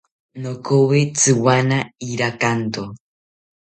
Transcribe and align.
Nokoyi 0.41 1.03
tziwana 1.17 1.77
irakanto 2.09 2.83